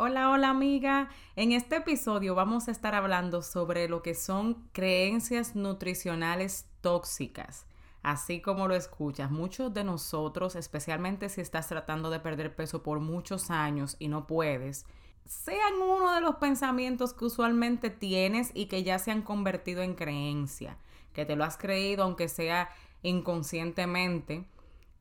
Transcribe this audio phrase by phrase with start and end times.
[0.00, 1.08] Hola, hola amiga.
[1.34, 7.66] En este episodio vamos a estar hablando sobre lo que son creencias nutricionales tóxicas.
[8.04, 13.00] Así como lo escuchas, muchos de nosotros, especialmente si estás tratando de perder peso por
[13.00, 14.86] muchos años y no puedes,
[15.24, 19.96] sean uno de los pensamientos que usualmente tienes y que ya se han convertido en
[19.96, 20.78] creencia,
[21.12, 22.70] que te lo has creído aunque sea
[23.02, 24.46] inconscientemente,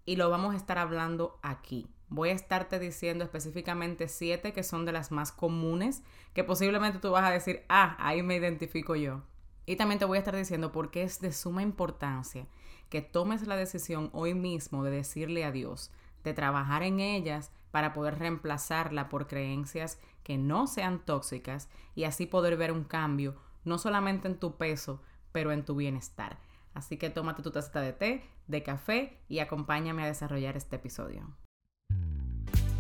[0.06, 1.88] y lo vamos a estar hablando aquí.
[2.10, 6.04] Voy a estarte diciendo específicamente siete que son de las más comunes,
[6.34, 9.24] que posiblemente tú vas a decir, ah, ahí me identifico yo.
[9.66, 12.48] Y también te voy a estar diciendo por qué es de suma importancia
[12.90, 15.92] que tomes la decisión hoy mismo de decirle a Dios,
[16.24, 22.26] de trabajar en ellas para poder reemplazarla por creencias que no sean tóxicas y así
[22.26, 26.40] poder ver un cambio, no solamente en tu peso, pero en tu bienestar.
[26.74, 31.28] Así que tómate tu taza de té, de café y acompáñame a desarrollar este episodio.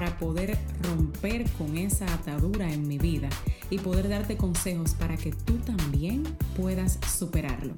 [0.00, 3.28] para poder romper con esa atadura en mi vida
[3.68, 6.24] y poder darte consejos para que tú también
[6.56, 7.74] puedas superarlo.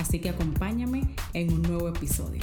[0.00, 2.40] Así que acompáñame en un nuevo episodio.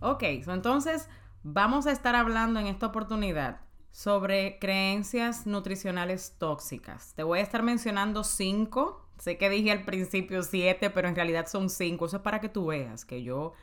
[0.00, 1.08] Ok, entonces
[1.42, 7.14] vamos a estar hablando en esta oportunidad sobre creencias nutricionales tóxicas.
[7.14, 9.08] Te voy a estar mencionando cinco.
[9.18, 12.04] Sé que dije al principio siete, pero en realidad son cinco.
[12.04, 13.54] Eso es para que tú veas que yo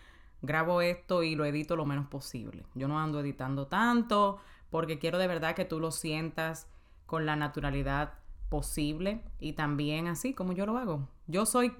[0.42, 2.64] grabo esto y lo edito lo menos posible.
[2.76, 4.40] Yo no ando editando tanto
[4.70, 6.68] porque quiero de verdad que tú lo sientas
[7.06, 8.14] con la naturalidad
[8.50, 11.08] posible y también así como yo lo hago.
[11.28, 11.74] Yo soy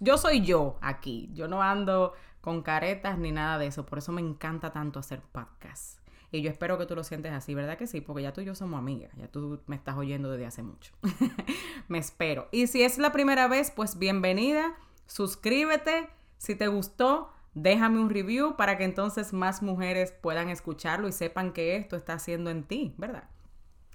[0.00, 1.30] yo soy yo aquí.
[1.32, 3.86] Yo no ando con caretas ni nada de eso.
[3.86, 6.00] Por eso me encanta tanto hacer podcasts.
[6.32, 8.00] Y yo espero que tú lo sientes así, ¿verdad que sí?
[8.00, 10.92] Porque ya tú y yo somos amigas, ya tú me estás oyendo desde hace mucho.
[11.88, 12.48] me espero.
[12.52, 16.08] Y si es la primera vez, pues bienvenida, suscríbete.
[16.38, 21.52] Si te gustó, déjame un review para que entonces más mujeres puedan escucharlo y sepan
[21.52, 23.24] que esto está haciendo en ti, ¿verdad?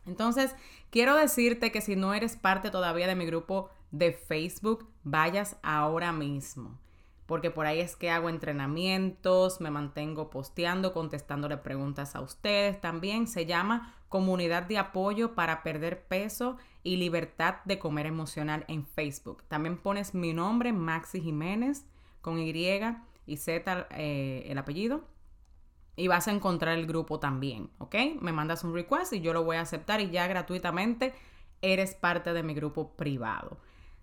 [0.06, 0.56] Entonces,
[0.92, 6.12] quiero decirte que si no eres parte todavía de mi grupo de Facebook, vayas ahora
[6.12, 6.80] mismo.
[7.26, 12.80] Porque por ahí es que hago entrenamientos, me mantengo posteando, contestándole preguntas a ustedes.
[12.80, 18.86] También se llama Comunidad de Apoyo para Perder Peso y Libertad de Comer Emocional en
[18.86, 19.44] Facebook.
[19.48, 21.88] También pones mi nombre, Maxi Jiménez,
[22.22, 22.54] con Y
[23.26, 25.04] y Z eh, el apellido.
[25.98, 27.96] Y vas a encontrar el grupo también, ¿ok?
[28.20, 31.14] Me mandas un request y yo lo voy a aceptar y ya gratuitamente
[31.62, 33.58] eres parte de mi grupo privado.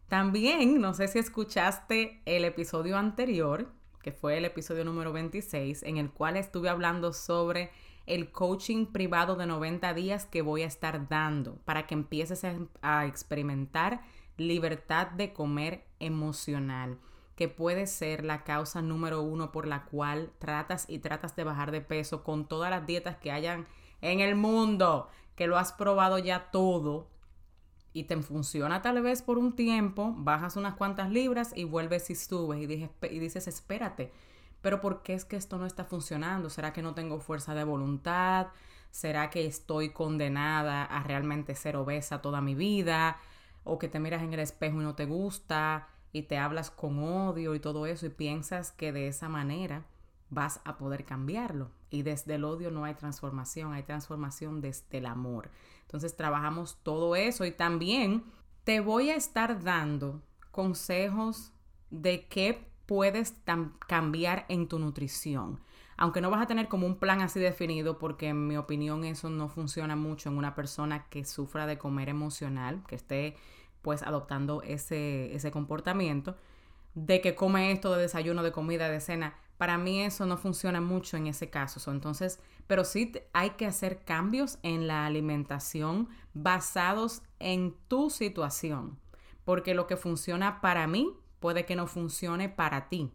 [0.08, 3.70] También, no sé si escuchaste el episodio anterior,
[4.02, 7.70] que fue el episodio número 26, en el cual estuve hablando sobre
[8.06, 12.44] el coaching privado de 90 días que voy a estar dando para que empieces
[12.82, 14.02] a experimentar
[14.36, 16.98] libertad de comer emocional
[17.37, 21.70] que puede ser la causa número uno por la cual tratas y tratas de bajar
[21.70, 23.66] de peso con todas las dietas que hayan
[24.00, 27.09] en el mundo, que lo has probado ya todo
[27.93, 32.15] y te funciona tal vez por un tiempo, bajas unas cuantas libras y vuelves y
[32.15, 34.12] subes y, y dices, espérate,
[34.60, 36.49] pero ¿por qué es que esto no está funcionando?
[36.49, 38.49] ¿Será que no tengo fuerza de voluntad?
[38.91, 43.19] ¿Será que estoy condenada a realmente ser obesa toda mi vida?
[43.64, 45.88] ¿O que te miras en el espejo y no te gusta?
[46.12, 49.86] Y te hablas con odio y todo eso y piensas que de esa manera
[50.30, 51.70] vas a poder cambiarlo.
[51.90, 55.50] Y desde el odio no hay transformación, hay transformación desde el amor.
[55.82, 58.24] Entonces trabajamos todo eso y también
[58.64, 61.52] te voy a estar dando consejos
[61.90, 63.34] de qué puedes
[63.86, 65.60] cambiar en tu nutrición.
[65.96, 69.30] Aunque no vas a tener como un plan así definido, porque en mi opinión eso
[69.30, 73.37] no funciona mucho en una persona que sufra de comer emocional, que esté
[73.82, 76.37] pues adoptando ese, ese comportamiento
[76.94, 79.34] de que come esto de desayuno, de comida, de cena.
[79.58, 81.90] Para mí eso no funciona mucho en ese caso.
[81.90, 88.99] entonces, pero sí hay que hacer cambios en la alimentación basados en tu situación.
[89.44, 93.12] Porque lo que funciona para mí puede que no funcione para ti.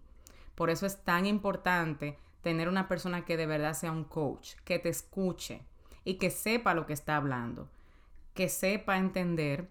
[0.55, 4.79] Por eso es tan importante tener una persona que de verdad sea un coach, que
[4.79, 5.61] te escuche
[6.03, 7.69] y que sepa lo que está hablando,
[8.33, 9.69] que sepa entender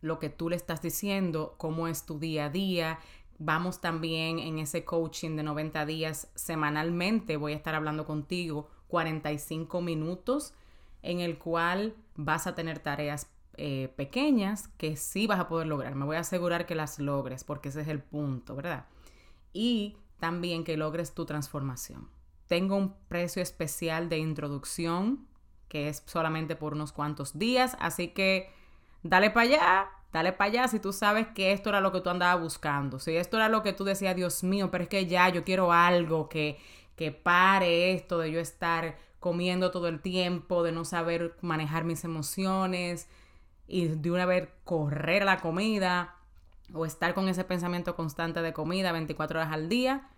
[0.00, 2.98] lo que tú le estás diciendo, cómo es tu día a día.
[3.38, 7.36] Vamos también en ese coaching de 90 días semanalmente.
[7.36, 10.54] Voy a estar hablando contigo 45 minutos
[11.02, 15.94] en el cual vas a tener tareas eh, pequeñas que sí vas a poder lograr.
[15.94, 18.86] Me voy a asegurar que las logres porque ese es el punto, ¿verdad?
[19.52, 22.08] Y también que logres tu transformación.
[22.46, 25.26] Tengo un precio especial de introducción
[25.68, 28.50] que es solamente por unos cuantos días, así que
[29.02, 32.10] dale para allá, dale para allá si tú sabes que esto era lo que tú
[32.10, 35.28] andabas buscando, si esto era lo que tú decías, Dios mío, pero es que ya
[35.28, 36.58] yo quiero algo que,
[36.96, 42.04] que pare esto de yo estar comiendo todo el tiempo, de no saber manejar mis
[42.04, 43.08] emociones
[43.68, 46.16] y de una vez correr a la comida
[46.72, 50.08] o estar con ese pensamiento constante de comida 24 horas al día,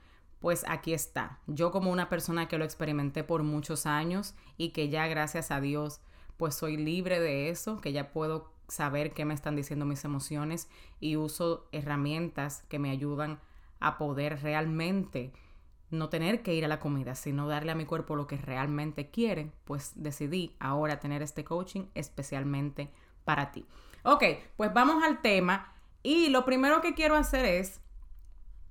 [0.41, 1.39] pues aquí está.
[1.47, 5.61] Yo como una persona que lo experimenté por muchos años y que ya gracias a
[5.61, 6.01] Dios
[6.37, 10.69] pues soy libre de eso, que ya puedo saber qué me están diciendo mis emociones
[10.99, 13.39] y uso herramientas que me ayudan
[13.81, 15.33] a poder realmente
[15.91, 19.11] no tener que ir a la comida, sino darle a mi cuerpo lo que realmente
[19.11, 22.91] quiere, pues decidí ahora tener este coaching especialmente
[23.25, 23.67] para ti.
[24.03, 24.25] Ok,
[24.57, 27.81] pues vamos al tema y lo primero que quiero hacer es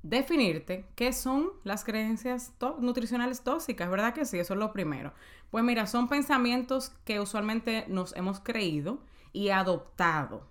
[0.01, 4.39] definirte qué son las creencias nutricionales tóxicas, ¿verdad que sí?
[4.39, 5.13] Eso es lo primero.
[5.51, 9.00] Pues mira, son pensamientos que usualmente nos hemos creído
[9.33, 10.48] y adoptado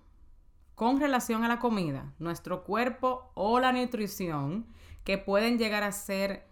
[0.75, 4.65] con relación a la comida, nuestro cuerpo o la nutrición
[5.03, 6.47] que pueden llegar a ser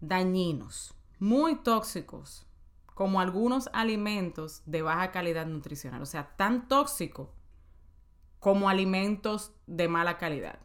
[0.00, 2.46] dañinos, muy tóxicos,
[2.94, 7.34] como algunos alimentos de baja calidad nutricional, o sea, tan tóxico
[8.38, 10.58] como alimentos de mala calidad.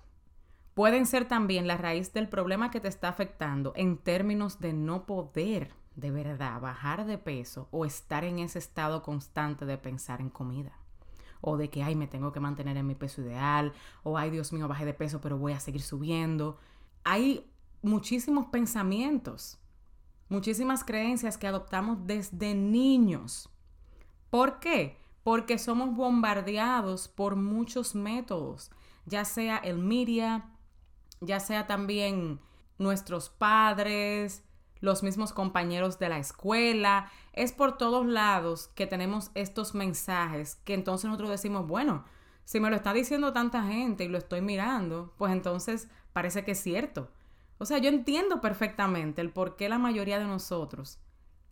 [0.73, 5.05] Pueden ser también la raíz del problema que te está afectando en términos de no
[5.05, 10.29] poder de verdad bajar de peso o estar en ese estado constante de pensar en
[10.29, 10.79] comida.
[11.45, 13.73] O de que, ay, me tengo que mantener en mi peso ideal.
[14.03, 16.57] O, ay, Dios mío, bajé de peso, pero voy a seguir subiendo.
[17.03, 17.51] Hay
[17.81, 19.59] muchísimos pensamientos,
[20.29, 23.49] muchísimas creencias que adoptamos desde niños.
[24.29, 24.97] ¿Por qué?
[25.21, 28.71] Porque somos bombardeados por muchos métodos,
[29.05, 30.49] ya sea el media,
[31.19, 32.39] ya sea también
[32.77, 34.43] nuestros padres,
[34.83, 40.73] los mismos compañeros de la escuela, es por todos lados que tenemos estos mensajes que
[40.73, 42.03] entonces nosotros decimos, bueno,
[42.43, 46.51] si me lo está diciendo tanta gente y lo estoy mirando, pues entonces parece que
[46.51, 47.09] es cierto.
[47.59, 50.99] O sea, yo entiendo perfectamente el por qué la mayoría de nosotros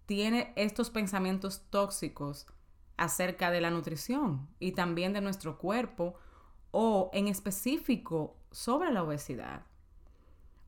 [0.05, 2.47] tiene estos pensamientos tóxicos
[2.97, 6.15] acerca de la nutrición y también de nuestro cuerpo
[6.71, 9.70] o en específico sobre la obesidad.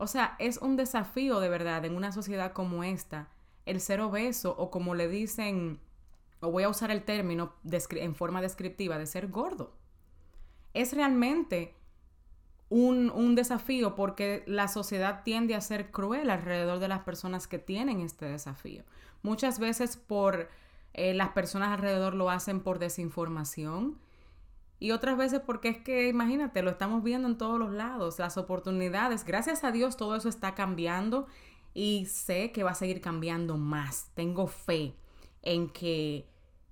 [0.04, 3.30] O sea, es un desafío de verdad en una sociedad como esta
[3.66, 5.80] el ser obeso o como le dicen,
[6.42, 9.78] o voy a usar el término en forma descriptiva, de ser gordo.
[10.74, 11.74] Es realmente
[12.68, 18.02] un, desafío porque la sociedad tiende a ser cruel alrededor de las personas que tienen
[18.02, 18.84] este desafío.
[19.22, 20.50] Muchas veces por
[20.92, 23.98] eh, las personas alrededor lo hacen por desinformación
[24.84, 28.36] y otras veces porque es que, imagínate, lo estamos viendo en todos los lados, las
[28.36, 29.24] oportunidades.
[29.24, 31.26] Gracias a Dios todo eso está cambiando
[31.74, 34.12] y sé que va a seguir cambiando más.
[34.14, 34.94] Tengo fe
[35.42, 36.28] en que,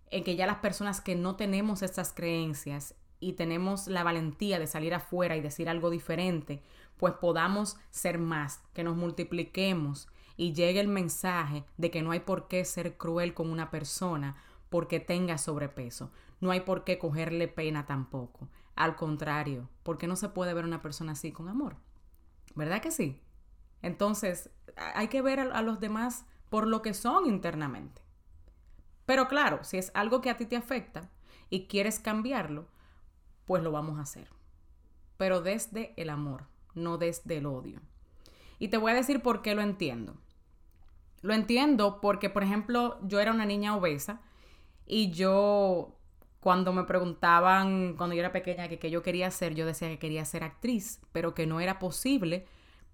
[0.09, 4.67] en que ya las personas que no tenemos estas creencias y tenemos la valentía de
[4.67, 6.61] salir afuera y decir algo diferente,
[6.97, 12.19] pues podamos ser más, que nos multipliquemos y llegue el mensaje de que no hay
[12.19, 14.35] por qué ser cruel con una persona
[14.71, 16.13] porque tenga sobrepeso.
[16.39, 18.47] No hay por qué cogerle pena tampoco.
[18.77, 21.75] Al contrario, porque no se puede ver una persona así con amor.
[22.55, 23.21] ¿Verdad que sí?
[23.81, 24.49] Entonces,
[24.95, 28.01] hay que ver a, a los demás por lo que son internamente.
[29.05, 31.11] Pero claro, si es algo que a ti te afecta
[31.49, 32.65] y quieres cambiarlo,
[33.43, 34.29] pues lo vamos a hacer.
[35.17, 36.45] Pero desde el amor,
[36.75, 37.81] no desde el odio.
[38.57, 40.15] Y te voy a decir por qué lo entiendo.
[41.21, 44.21] Lo entiendo porque, por ejemplo, yo era una niña obesa
[44.93, 45.95] y yo,
[46.41, 49.97] cuando me preguntaban, cuando yo era pequeña, que qué yo quería hacer, yo decía que
[49.97, 52.45] quería ser actriz, pero que no era posible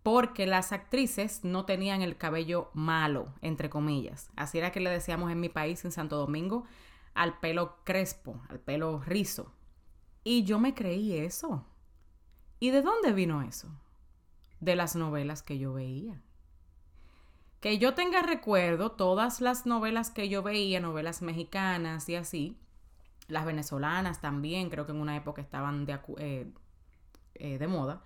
[0.04, 4.30] porque las actrices no tenían el cabello malo, entre comillas.
[4.36, 6.66] Así era que le decíamos en mi país, en Santo Domingo,
[7.16, 9.52] al pelo crespo, al pelo rizo.
[10.24, 11.66] Y yo me creí eso.
[12.60, 13.70] ¿Y de dónde vino eso?
[14.60, 16.22] De las novelas que yo veía.
[17.60, 22.58] Que yo tenga recuerdo, todas las novelas que yo veía, novelas mexicanas y así,
[23.28, 26.52] las venezolanas también, creo que en una época estaban de, eh,
[27.36, 28.04] eh, de moda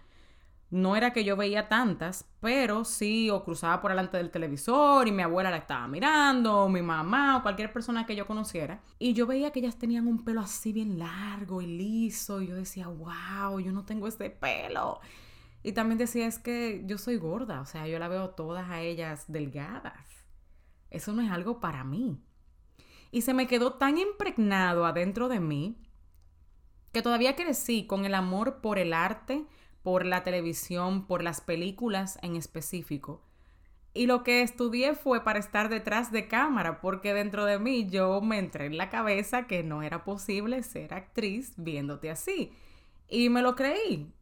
[0.71, 5.11] no era que yo veía tantas, pero sí o cruzaba por delante del televisor y
[5.11, 8.81] mi abuela la estaba mirando, o mi mamá o cualquier persona que yo conociera.
[8.97, 12.55] Y yo veía que ellas tenían un pelo así bien largo y liso y yo
[12.55, 15.01] decía, wow, yo no tengo ese pelo.
[15.63, 18.81] Y también decía, es que yo soy gorda, o sea, yo la veo todas a
[18.81, 20.07] ellas delgadas.
[20.89, 22.19] Eso no es algo para mí.
[23.11, 25.77] Y se me quedó tan impregnado adentro de mí
[26.91, 29.45] que todavía crecí con el amor por el arte,
[29.83, 33.23] por la televisión, por las películas en específico.
[33.93, 38.21] Y lo que estudié fue para estar detrás de cámara, porque dentro de mí yo
[38.21, 42.53] me entré en la cabeza que no era posible ser actriz viéndote así.
[43.09, 44.13] Y me lo creí.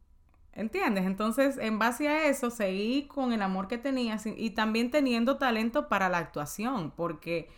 [0.52, 1.04] ¿Entiendes?
[1.06, 5.88] Entonces, en base a eso, seguí con el amor que tenía y también teniendo talento
[5.88, 7.48] para la actuación, porque,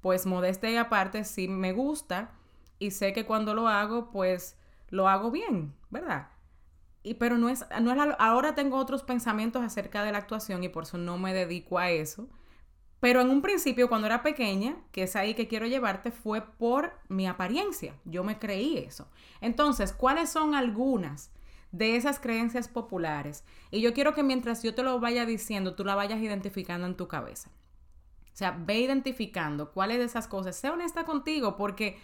[0.00, 2.30] pues, modestia y aparte, sí me gusta
[2.78, 4.56] y sé que cuando lo hago, pues,
[4.88, 6.28] lo hago bien, ¿verdad?
[7.02, 10.68] Y, pero no es, no es ahora tengo otros pensamientos acerca de la actuación y
[10.68, 12.28] por eso no me dedico a eso.
[13.00, 16.92] Pero en un principio, cuando era pequeña, que es ahí que quiero llevarte, fue por
[17.08, 17.94] mi apariencia.
[18.04, 19.08] Yo me creí eso.
[19.40, 21.30] Entonces, ¿cuáles son algunas
[21.72, 23.44] de esas creencias populares?
[23.70, 26.96] Y yo quiero que mientras yo te lo vaya diciendo, tú la vayas identificando en
[26.96, 27.50] tu cabeza.
[28.32, 30.56] O sea, ve identificando cuáles de esas cosas.
[30.56, 31.98] Sé honesta contigo porque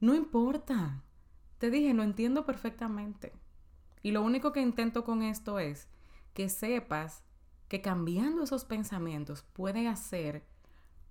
[0.00, 1.02] no importa.
[1.58, 3.32] Te dije, lo entiendo perfectamente.
[4.02, 5.88] Y lo único que intento con esto es
[6.34, 7.22] que sepas
[7.68, 10.44] que cambiando esos pensamientos puede hacer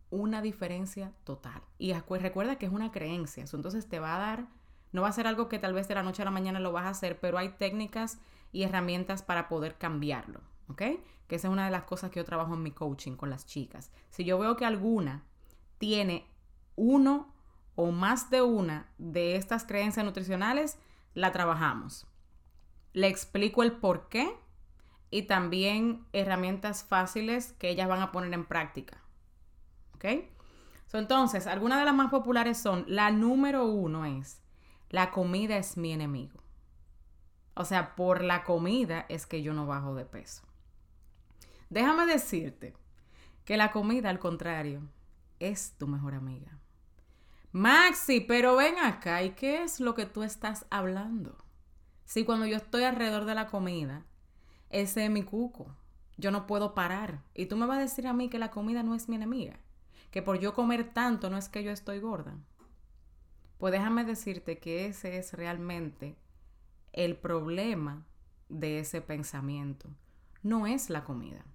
[0.10, 1.64] una diferencia total.
[1.78, 4.48] Y recuerda que es una creencia, entonces te va a dar,
[4.92, 6.72] no va a ser algo que tal vez de la noche a la mañana lo
[6.72, 8.20] vas a hacer, pero hay técnicas
[8.52, 10.82] y herramientas para poder cambiarlo, ¿ok?
[11.28, 13.46] Que esa es una de las cosas que yo trabajo en mi coaching con las
[13.46, 13.92] chicas.
[14.10, 15.24] Si yo veo que alguna
[15.78, 16.28] tiene
[16.76, 17.34] uno
[17.76, 20.78] o más de una de estas creencias nutricionales,
[21.14, 22.08] la trabajamos
[22.94, 24.36] le explico el por qué
[25.10, 29.02] y también herramientas fáciles que ellas van a poner en práctica.
[29.96, 30.06] ¿Ok?
[30.94, 34.42] entonces, algunas de las más populares son, la número uno es,
[34.92, 36.44] la comida es mi enemigo.
[37.56, 40.44] O sea, por la comida es que yo no bajo de peso.
[41.70, 42.76] Déjame decirte
[43.46, 44.82] que la comida, al contrario,
[45.40, 46.60] es tu mejor amiga.
[47.54, 51.38] Maxi, pero ven acá, ¿y qué es lo que tú estás hablando?
[52.04, 54.06] Si cuando yo estoy alrededor de la comida,
[54.70, 55.74] ese es mi cuco.
[56.18, 57.24] Yo no puedo parar.
[57.34, 59.58] Y tú me vas a decir a mí que la comida no es mi enemiga.
[60.12, 62.36] Que por yo comer tanto no es que yo estoy gorda.
[63.62, 66.18] Pues déjame decirte que ese es realmente
[66.94, 68.08] el problema
[68.50, 69.88] de ese pensamiento.
[70.42, 71.46] No es la comida.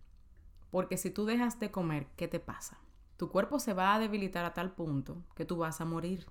[0.70, 2.78] Porque si tú dejas de comer, ¿qué te pasa?
[3.16, 6.28] Tu cuerpo se va a debilitar a tal punto que tú vas a morir.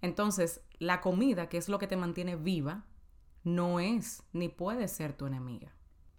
[0.00, 2.84] Entonces, la comida, que es lo que te mantiene viva,
[3.44, 5.76] no es ni puede ser tu enemiga.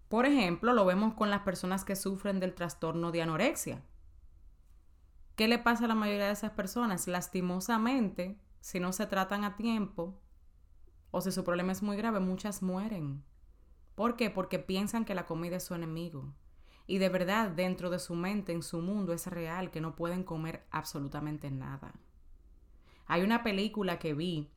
[0.08, 3.84] Por ejemplo, lo vemos con las personas que sufren del trastorno de anorexia.
[5.36, 7.10] ¿Qué le pasa a la mayoría de esas personas?
[7.10, 10.20] Lastimosamente, si no se tratan a tiempo
[11.12, 13.24] o si su problema es muy grave, muchas mueren.
[13.94, 14.32] ¿Por qué?
[14.32, 16.34] Porque piensan que la comida es su enemigo.
[16.88, 20.24] Y de verdad, dentro de su mente, en su mundo, es real que no pueden
[20.24, 21.94] comer absolutamente nada.
[23.06, 24.50] Hay una película que vi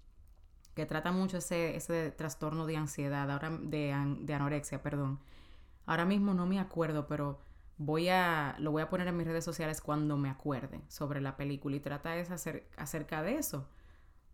[0.75, 5.21] que trata mucho ese, ese trastorno de ansiedad, ahora de, anorexia, perdón.
[5.85, 7.41] Ahora mismo no me acuerdo, pero
[7.77, 11.37] voy a, lo voy a poner en mis redes sociales cuando me acuerde sobre la
[11.37, 12.31] película y trata es
[12.79, 13.69] acerca de eso.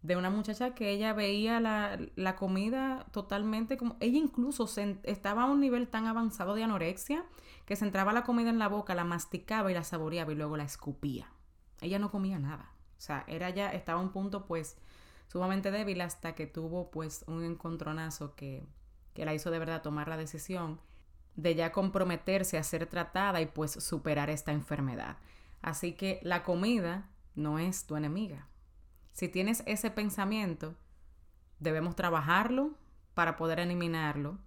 [0.04, 3.96] De una muchacha que ella veía la, la comida totalmente como...
[4.00, 4.68] Ella incluso
[5.02, 7.24] estaba a un nivel tan avanzado de anorexia
[7.64, 10.58] que se entraba la comida en la boca, la masticaba y la saboreaba y luego
[10.58, 11.32] la escupía.
[11.80, 12.70] Ella no comía nada.
[12.98, 14.76] O sea, era ya, estaba a un punto pues
[15.26, 18.62] sumamente débil hasta que tuvo pues un encontronazo que,
[19.14, 20.80] que la hizo de verdad tomar la decisión
[21.34, 25.16] de ya comprometerse a ser tratada y pues superar esta enfermedad.
[25.62, 28.48] Así que la comida no es tu enemiga.
[29.14, 30.74] Si tienes ese pensamiento,
[31.60, 32.72] debemos trabajarlo
[33.14, 34.38] para poder eliminarlo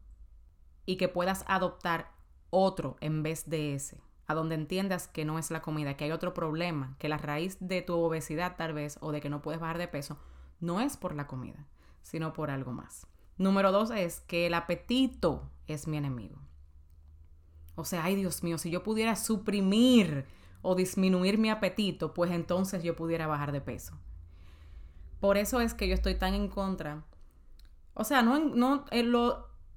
[0.85, 2.11] y que puedas adoptar
[2.49, 6.11] otro en vez de ese, a donde entiendas que no es la comida, que hay
[6.11, 9.61] otro problema, que la raíz de tu obesidad tal vez o de que no puedes
[9.61, 10.17] bajar de peso
[10.59, 11.65] no es por la comida,
[12.01, 13.07] sino por algo más.
[13.37, 16.41] Número dos es que el apetito es mi enemigo.
[17.75, 20.25] O sea, ay Dios mío, si yo pudiera suprimir
[20.61, 23.97] o disminuir mi apetito, pues entonces yo pudiera bajar de peso.
[25.19, 27.03] Por eso es que yo estoy tan en contra.
[27.93, 29.09] O sea, no, no eh,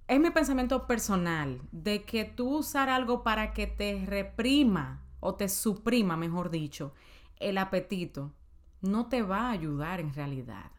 [0.09, 5.49] es mi pensamiento personal de que tú usar algo para que te reprima o te
[5.49, 6.93] suprima, mejor dicho,
[7.37, 8.33] el apetito
[8.81, 10.71] no te va a ayudar en realidad.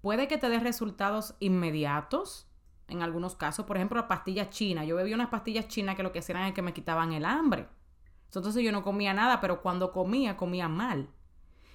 [0.00, 2.46] Puede que te dé resultados inmediatos,
[2.88, 4.84] en algunos casos, por ejemplo, la pastilla china.
[4.84, 7.68] Yo bebía unas pastillas chinas que lo que hacían es que me quitaban el hambre.
[8.26, 11.08] Entonces yo no comía nada, pero cuando comía, comía mal.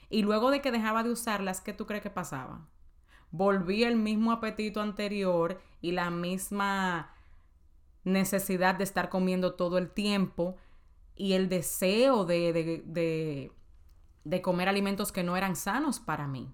[0.09, 2.67] Y luego de que dejaba de usarlas, ¿qué tú crees que pasaba?
[3.31, 7.13] Volvía el mismo apetito anterior y la misma
[8.03, 10.57] necesidad de estar comiendo todo el tiempo
[11.15, 13.51] y el deseo de, de, de
[14.25, 16.53] de comer alimentos que no eran sanos para mí.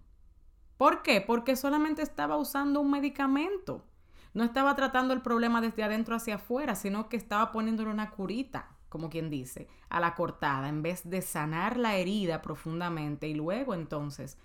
[0.78, 1.22] ¿Por qué?
[1.22, 3.88] Porque solamente estaba usando un medicamento.
[4.34, 8.78] No estaba tratando el problema desde adentro hacia afuera, sino que estaba poniéndole una curita,
[8.92, 13.74] como quien dice, a la cortada, en vez de sanar la herida profundamente y luego
[13.74, 14.38] entonces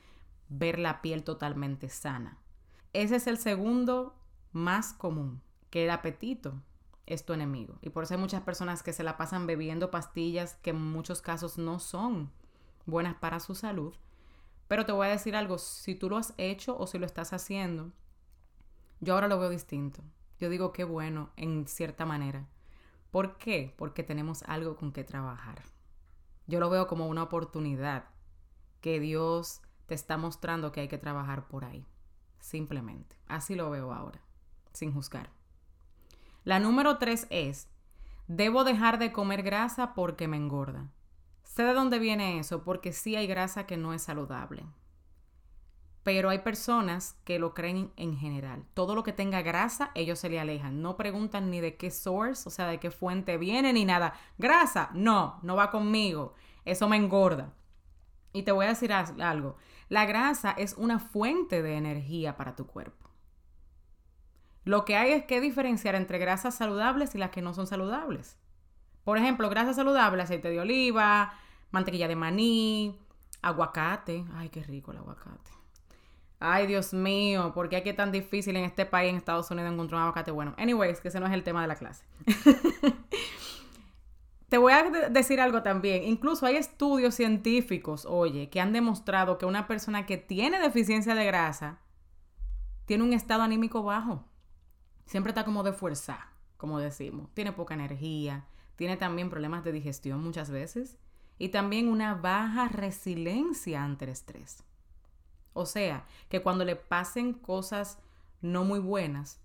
[0.49, 2.39] ver la piel totalmente sana.
[2.93, 4.15] Ese es el segundo
[4.53, 6.63] más común, que el apetito
[7.07, 7.77] es tu enemigo.
[7.83, 11.23] Y por eso hay muchas personas que se la pasan bebiendo pastillas que en muchos
[11.23, 12.31] casos no son
[12.87, 13.97] buenas para su salud.
[14.69, 17.33] Pero te voy a decir algo, si tú lo has hecho o si lo estás
[17.33, 17.91] haciendo,
[19.01, 20.05] yo ahora lo veo distinto.
[20.39, 22.47] Yo digo qué bueno en cierta manera.
[23.17, 23.73] ¿Por qué?
[23.79, 25.63] Porque tenemos algo con que trabajar.
[26.47, 28.05] Yo lo veo como una oportunidad
[28.83, 31.87] que Dios te está mostrando que hay que trabajar por ahí.
[32.41, 33.17] Simplemente.
[33.27, 34.21] Así lo veo ahora,
[34.75, 35.31] sin juzgar.
[36.45, 37.71] La número tres es,
[38.27, 40.91] debo dejar de comer grasa porque me engorda.
[41.43, 44.67] Sé de dónde viene eso, porque sí hay grasa que no es saludable.
[46.07, 48.65] Pero hay personas que lo creen en general.
[48.75, 50.81] Todo lo que tenga grasa, ellos se le alejan.
[50.81, 54.15] No preguntan ni de qué source, o sea, de qué fuente viene, ni nada.
[54.39, 56.35] Grasa, no, no va conmigo.
[56.65, 57.55] Eso me engorda.
[58.33, 59.57] Y te voy a decir algo.
[59.89, 63.11] La grasa es una fuente de energía para tu cuerpo.
[64.63, 68.39] Lo que hay es que diferenciar entre grasas saludables y las que no son saludables.
[69.03, 71.35] Por ejemplo, grasa saludable, aceite de oliva,
[71.73, 72.97] mantequilla de maní,
[73.43, 74.25] aguacate.
[74.35, 75.56] Ay, qué rico el aguacate.
[76.39, 79.73] Ay, Dios mío, ¿por qué es que tan difícil en este país, en Estados Unidos,
[79.73, 80.55] encontrar un aguacate bueno?
[80.59, 82.05] Anyways, que ese no es el tema de la clase.
[84.49, 86.05] Te voy a decir algo también.
[86.05, 91.25] Incluso hay estudios científicos, oye, que han demostrado que una persona que tiene deficiencia de
[91.25, 91.81] grasa
[92.85, 94.25] tiene un estado anímico bajo
[95.07, 97.31] siempre está como de fuerza, como decimos.
[97.33, 98.45] Tiene poca energía,
[98.77, 100.99] tiene también problemas de digestión muchas veces
[101.39, 104.63] y también una baja resiliencia ante el estrés.
[105.57, 107.99] O sea, que cuando le pasen cosas
[108.43, 109.41] no muy buenas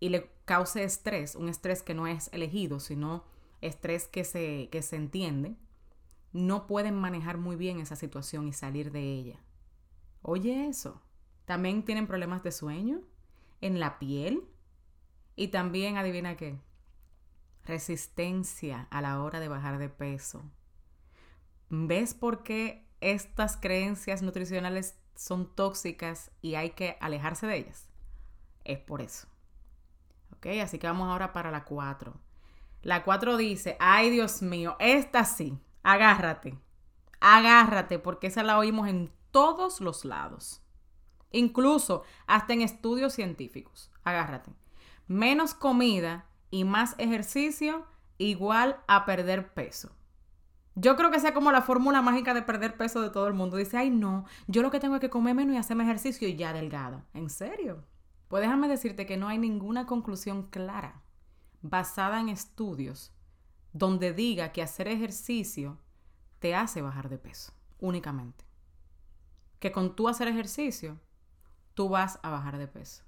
[0.00, 3.22] y le cause estrés, un estrés que no es elegido, sino
[3.60, 5.54] estrés que se, que se entiende,
[6.32, 9.38] no pueden manejar muy bien esa situación y salir de ella.
[10.22, 11.02] Oye eso.
[11.44, 13.02] También tienen problemas de sueño,
[13.60, 14.48] en la piel,
[15.36, 16.58] y también, adivina qué,
[17.66, 20.42] resistencia a la hora de bajar de peso.
[21.68, 27.88] ¿Ves por qué estas creencias nutricionales son tóxicas y hay que alejarse de ellas?
[28.64, 29.28] Es por eso.
[30.34, 30.46] ¿Ok?
[30.62, 32.14] Así que vamos ahora para la 4.
[32.82, 36.58] La 4 dice, ay Dios mío, esta sí, agárrate,
[37.20, 40.60] agárrate, porque esa la oímos en todos los lados.
[41.30, 43.90] Incluso hasta en estudios científicos.
[44.02, 44.52] Agárrate
[45.12, 47.86] menos comida y más ejercicio
[48.18, 49.90] igual a perder peso.
[50.74, 53.56] Yo creo que sea como la fórmula mágica de perder peso de todo el mundo.
[53.56, 56.36] Dice, ay no, yo lo que tengo es que comer menos y hacerme ejercicio y
[56.36, 57.04] ya delgada.
[57.12, 57.84] ¿En serio?
[58.28, 61.02] Pues déjame decirte que no hay ninguna conclusión clara
[61.60, 63.12] basada en estudios
[63.72, 65.78] donde diga que hacer ejercicio
[66.38, 68.44] te hace bajar de peso, únicamente.
[69.58, 70.98] Que con tú hacer ejercicio,
[71.74, 73.04] tú vas a bajar de peso.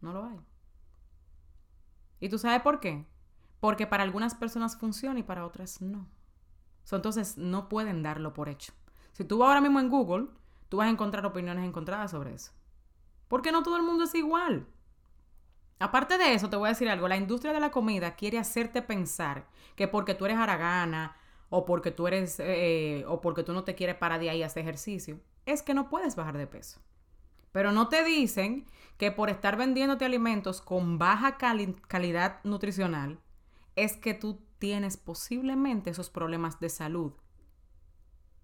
[0.00, 0.40] No lo hay.
[2.20, 3.06] ¿Y tú sabes por qué?
[3.60, 6.06] Porque para algunas personas funciona y para otras no.
[6.94, 8.72] Entonces no pueden darlo por hecho.
[9.12, 10.28] Si tú vas ahora mismo en Google,
[10.68, 12.52] tú vas a encontrar opiniones encontradas sobre eso.
[13.26, 14.66] Porque no todo el mundo es igual.
[15.78, 17.08] Aparte de eso, te voy a decir algo.
[17.08, 21.16] La industria de la comida quiere hacerte pensar que porque tú eres haragana
[21.50, 24.46] o porque tú eres eh, o porque tú no te quieres parar de ahí a
[24.46, 26.80] hacer ejercicio, es que no puedes bajar de peso.
[27.52, 33.18] Pero no te dicen que por estar vendiéndote alimentos con baja calidad nutricional,
[33.76, 37.12] es que tú tienes posiblemente esos problemas de salud.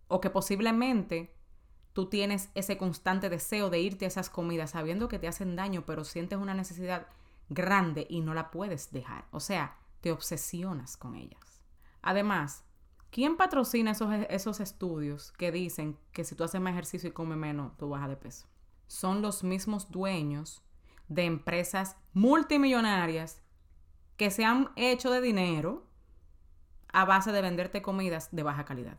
[0.08, 1.34] O que posiblemente
[1.92, 5.84] tú tienes ese constante deseo de irte a esas comidas sabiendo que te hacen daño,
[5.86, 7.06] pero sientes una necesidad
[7.48, 9.26] grande y no la puedes dejar.
[9.30, 11.62] O sea, te obsesionas con ellas.
[12.02, 12.64] Además,
[13.10, 17.38] ¿quién patrocina esos, esos estudios que dicen que si tú haces más ejercicio y comes
[17.38, 18.52] menos, tú bajas de peso?
[18.92, 20.62] son los mismos dueños
[21.08, 23.40] de empresas multimillonarias
[24.18, 25.86] que se han hecho de dinero
[26.92, 28.98] a base de venderte comidas de baja calidad.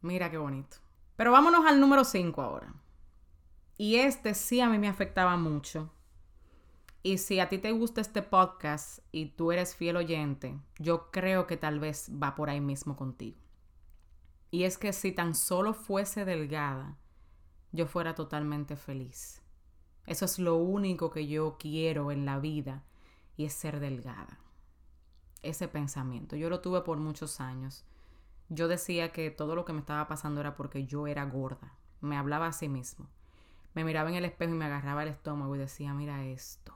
[0.00, 0.78] Mira qué bonito.
[1.16, 2.74] Pero vámonos al número 5 ahora.
[3.78, 5.90] Y este sí a mí me afectaba mucho.
[7.04, 11.46] Y si a ti te gusta este podcast y tú eres fiel oyente, yo creo
[11.46, 13.38] que tal vez va por ahí mismo contigo.
[14.50, 16.98] Y es que si tan solo fuese delgada,
[17.72, 19.42] yo fuera totalmente feliz.
[20.06, 22.84] Eso es lo único que yo quiero en la vida
[23.36, 24.38] y es ser delgada.
[25.42, 27.84] Ese pensamiento, yo lo tuve por muchos años.
[28.48, 31.74] yo decía que todo lo que me estaba pasando era porque yo era gorda.
[32.00, 33.08] Me hablaba a sí mismo.
[33.74, 36.74] Me miraba en el espejo y me agarraba el estómago y decía, mira esto.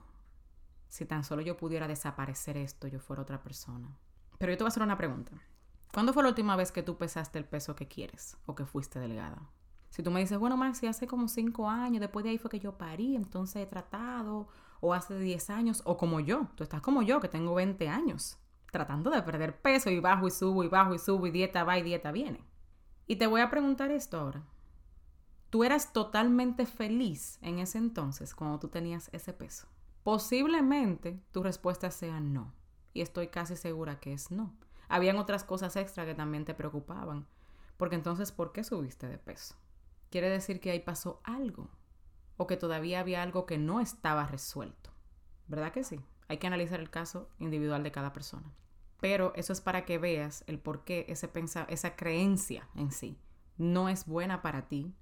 [0.88, 3.98] Si tan solo yo pudiera desaparecer esto, yo fuera otra persona.
[4.38, 5.32] Pero yo te voy a hacer una pregunta.
[5.92, 8.98] ¿Cuándo fue la última vez que tú pesaste el peso que quieres o que fuiste
[8.98, 9.50] delgada?
[9.90, 12.60] Si tú me dices, bueno, Maxi, hace como cinco años, después de ahí fue que
[12.60, 14.48] yo parí, entonces he tratado,
[14.80, 18.38] o hace 10 años, o como yo, tú estás como yo, que tengo 20 años,
[18.70, 21.78] tratando de perder peso y bajo y subo y bajo y subo y dieta va
[21.78, 22.44] y dieta viene.
[23.06, 24.42] Y te voy a preguntar esto ahora.
[25.50, 29.68] ¿Tú eras totalmente feliz en ese entonces cuando tú tenías ese peso?
[30.02, 32.52] Posiblemente tu respuesta sea no.
[32.92, 34.54] Y estoy casi segura que es no.
[34.88, 37.26] Habían otras cosas extra que también te preocupaban.
[37.76, 39.54] Porque entonces, ¿por qué subiste de peso?
[40.10, 41.68] Quiere decir que ahí pasó algo.
[42.36, 44.90] O que todavía había algo que no estaba resuelto.
[45.46, 46.00] ¿Verdad que sí?
[46.28, 48.52] Hay que analizar el caso individual de cada persona.
[49.00, 51.30] Pero eso es para que veas el por qué ese
[51.68, 53.18] esa creencia en sí
[53.58, 54.94] no es buena para ti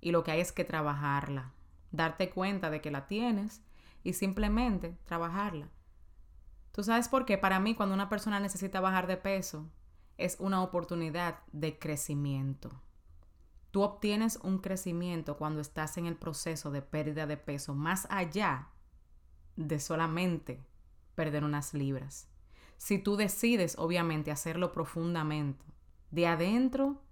[0.00, 1.52] y lo que hay es que trabajarla,
[1.90, 3.62] darte cuenta de que la tienes
[4.02, 5.68] y simplemente trabajarla.
[6.72, 7.38] ¿Tú sabes por qué?
[7.38, 9.70] Para mí cuando una persona necesita bajar de peso
[10.18, 12.70] es una oportunidad de crecimiento.
[13.70, 18.68] Tú obtienes un crecimiento cuando estás en el proceso de pérdida de peso más allá
[19.56, 20.60] de solamente
[21.14, 22.28] perder unas libras.
[22.78, 25.64] Si tú decides, obviamente, hacerlo profundamente,
[26.10, 27.02] de adentro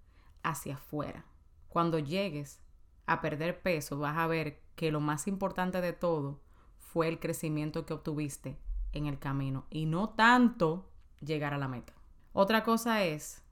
[0.43, 1.25] hacia afuera.
[1.69, 2.61] Cuando llegues
[3.07, 6.41] a perder peso, vas a ver que lo más importante de todo
[6.79, 8.59] fue el crecimiento que obtuviste
[8.93, 11.93] en el camino y no tanto llegar a la meta.
[12.33, 13.43] Otra cosa es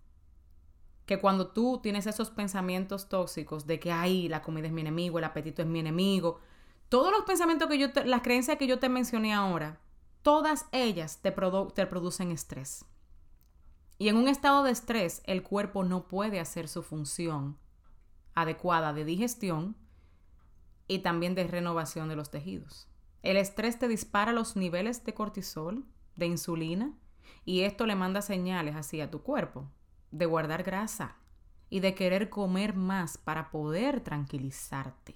[1.07, 5.19] que cuando tú tienes esos pensamientos tóxicos de que, ay, la comida es mi enemigo,
[5.19, 6.41] el apetito es mi enemigo,
[6.89, 9.81] todos los pensamientos que yo, te, las creencias que yo te mencioné ahora,
[10.29, 12.85] todas ellas te, producen estrés.
[13.97, 17.57] Y en un estado de estrés, el cuerpo no puede hacer su función
[18.35, 19.75] adecuada de digestión
[20.87, 22.91] y también de renovación de los tejidos.
[23.23, 25.87] El estrés te dispara los niveles de cortisol,
[26.17, 26.93] de insulina,
[27.47, 29.71] y esto le manda señales así a tu cuerpo
[30.11, 31.17] de guardar grasa
[31.71, 35.15] y de querer comer más para poder tranquilizarte.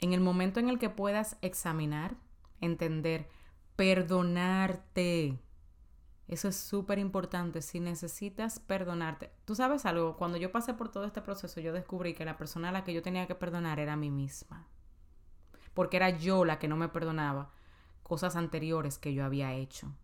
[0.00, 2.18] En el momento en el que puedas examinar,
[2.60, 3.30] entender,
[3.78, 5.38] perdonarte,
[6.26, 7.62] eso es súper importante.
[7.62, 9.30] Si necesitas perdonarte.
[9.44, 12.70] Tú sabes algo, cuando yo pasé por todo este proceso, yo descubrí que la persona
[12.70, 14.66] a la que yo tenía que perdonar era a mí misma.
[15.74, 17.52] Porque era yo la que no me perdonaba
[18.02, 19.94] cosas anteriores que yo había hecho.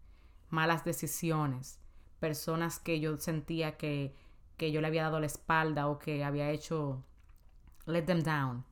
[0.50, 1.80] Malas decisiones,
[2.20, 4.14] personas que yo sentía que,
[4.56, 7.02] que yo le había dado la espalda o que había hecho
[7.87, 8.64] let them down.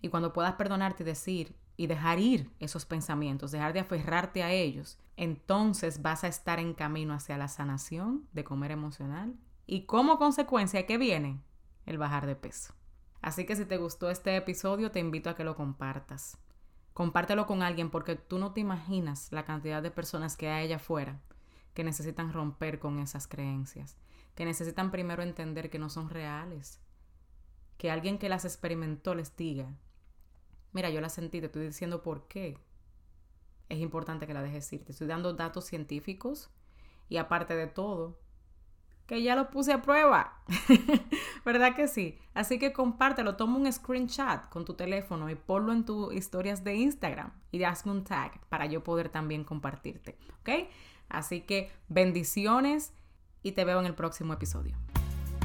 [0.00, 4.52] Y cuando puedas perdonarte y decir, y dejar ir esos pensamientos, dejar de aferrarte a
[4.52, 9.34] ellos, entonces vas a estar en camino hacia la sanación de comer emocional
[9.66, 11.40] y como consecuencia, ¿qué viene?
[11.86, 12.74] El bajar de peso.
[13.22, 16.36] Así que si te gustó este episodio, te invito a que lo compartas.
[16.92, 20.76] Compártelo con alguien porque tú no te imaginas la cantidad de personas que hay allá
[20.76, 21.18] afuera
[21.72, 23.96] que necesitan romper con esas creencias,
[24.34, 26.78] que necesitan primero entender que no son reales,
[27.78, 29.74] que alguien que las experimentó les diga
[30.72, 32.58] Mira, yo la sentí, te estoy diciendo por qué.
[33.68, 34.84] Es importante que la dejes ir.
[34.84, 36.50] Te estoy dando datos científicos
[37.08, 38.18] y aparte de todo,
[39.06, 40.42] que ya lo puse a prueba.
[41.44, 42.16] ¿Verdad que sí?
[42.34, 46.76] Así que compártelo, toma un screenshot con tu teléfono y ponlo en tus historias de
[46.76, 50.16] Instagram y hazme un tag para yo poder también compartirte.
[50.40, 50.68] ¿Ok?
[51.08, 52.92] Así que bendiciones
[53.42, 54.76] y te veo en el próximo episodio.